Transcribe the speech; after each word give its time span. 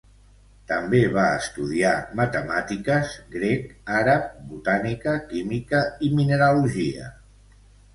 També 0.69 1.01
va 1.17 1.25
estudiar 1.41 1.91
matemàtiques, 2.21 3.13
grec, 3.37 3.71
àrab, 4.03 4.27
botànica, 4.53 5.17
química 5.33 5.87
i 6.11 6.15
mineralogia. 6.21 7.17